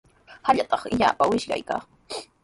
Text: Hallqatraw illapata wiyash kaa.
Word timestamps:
Hallqatraw 0.47 0.85
illapata 0.95 1.29
wiyash 1.29 1.47
kaa. 1.67 1.81